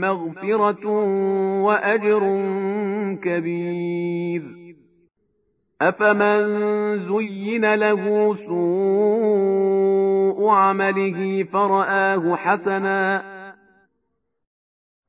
[0.00, 0.88] مغفرة
[1.62, 2.20] وأجر
[3.22, 4.42] كبير.
[5.82, 9.58] أفمن زين له سوء
[10.48, 13.37] عمله فرآه حسنا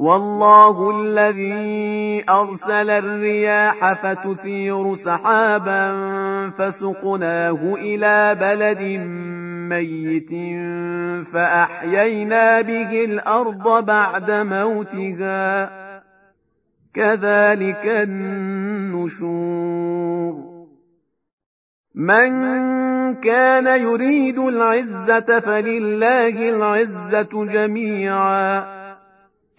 [0.00, 5.92] والله الذي أرسل الرياح فتثير سحابا
[6.58, 8.82] فسقناه إلى بلد
[9.68, 10.30] ميت
[11.26, 15.70] فأحيينا به الأرض بعد موتها.
[16.94, 19.24] كذلك النشور.
[21.94, 22.30] من
[23.14, 28.79] كان يريد العزة فلله العزة جميعا.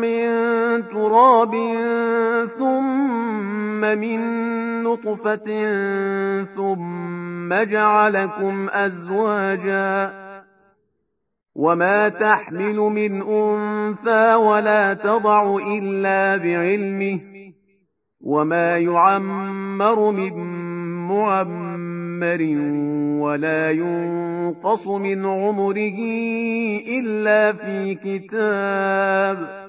[0.00, 0.26] من
[0.88, 1.54] تراب
[2.58, 4.20] ثم من
[4.82, 5.48] نطفة
[6.56, 10.28] ثم جعلكم أزواجاً
[11.58, 17.20] وما تحمل من أنثى ولا تضع إلا بعلمه
[18.20, 20.34] وما يعمر من
[21.08, 22.42] معمر
[23.22, 25.98] ولا ينقص من عمره
[26.88, 29.68] إلا في كتاب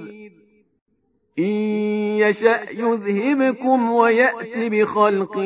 [1.40, 1.46] إن
[2.20, 5.40] يشأ يذهبكم ويأت بخلق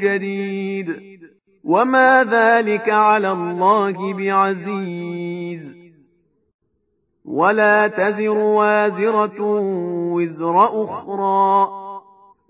[0.00, 0.96] جديد.
[1.64, 5.74] وما ذلك على الله بعزيز.
[7.24, 9.60] ولا تزر وازرة
[10.12, 11.89] وزر أخرى.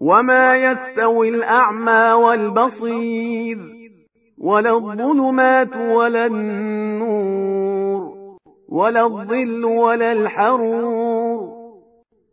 [0.00, 3.58] وما يستوي الأعمى والبصير
[4.38, 8.10] ولا الظلمات ولا النور
[8.68, 11.60] ولا الظل ولا الحرور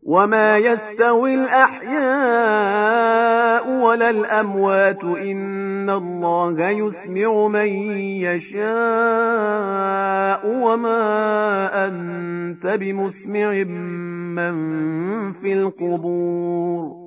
[0.04, 1.98] وما يستوي الأحياء
[3.84, 7.68] ولا الأموات إن الله يسمع من
[8.24, 8.62] يشاء
[10.46, 13.64] وما أنت بمسمع
[14.38, 14.56] من
[15.34, 17.06] في القبور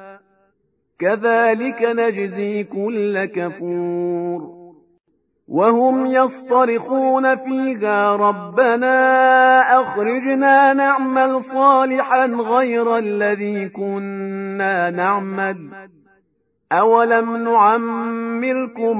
[1.01, 4.61] كذلك نجزي كل كفور
[5.47, 8.95] وهم يصطرخون فيها ربنا
[9.81, 15.69] أخرجنا نعمل صالحا غير الذي كنا نعمل.
[16.71, 18.97] أولم نعمركم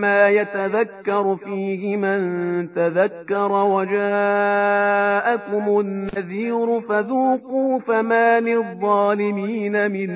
[0.00, 4.00] ما يتذكر فيه من تذكر وجاءكم
[5.80, 10.10] النذير فذوقوا فما للظالمين من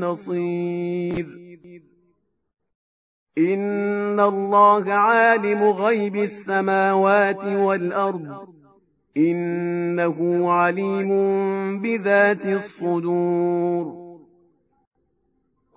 [0.00, 1.26] نصير
[3.38, 8.48] إن الله عالم غيب السماوات والأرض
[9.16, 11.08] إنه عليم
[11.82, 14.11] بذات الصدور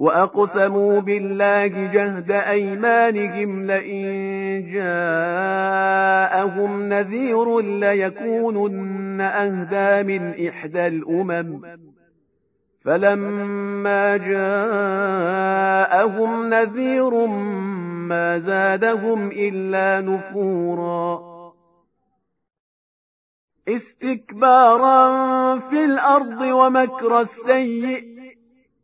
[0.00, 4.04] وأقسموا بالله جهد أيمانهم لئن
[4.72, 6.02] جاءهم
[6.88, 11.60] نذير ليكونن أهدى من إحدى الأمم.
[12.84, 14.16] فلما
[15.76, 17.26] جاءهم نذير
[18.08, 21.30] ما زادهم إلا نفورا.
[23.68, 24.98] استكبارا
[25.58, 28.09] في الأرض ومكر السيء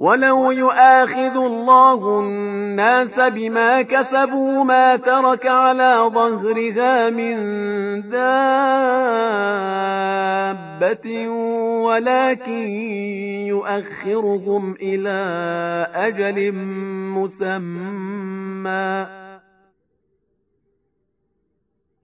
[0.00, 7.36] ولو يؤاخذ الله الناس بما كسبوا ما ترك على ظهرها من
[8.10, 8.38] دابة
[11.84, 12.68] ولكن
[13.52, 15.20] يؤخرهم إلى
[15.94, 16.52] أجل
[17.14, 19.06] مسمى